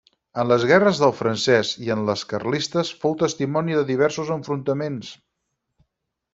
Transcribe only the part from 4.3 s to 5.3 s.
enfrontaments.